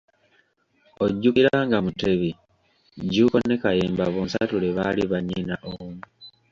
[1.03, 2.31] Ojjukira nga Mutebi,
[3.03, 5.97] Jjuuko ne Kayemba bonsatule baali bannyina omu.